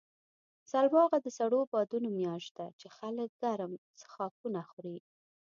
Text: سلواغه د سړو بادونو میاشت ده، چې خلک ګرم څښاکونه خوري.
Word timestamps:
سلواغه 0.71 1.17
د 1.21 1.27
سړو 1.37 1.59
بادونو 1.71 2.09
میاشت 2.19 2.51
ده، 2.57 2.67
چې 2.79 2.87
خلک 2.97 3.29
ګرم 3.43 3.71
څښاکونه 3.99 4.61
خوري. 4.69 4.97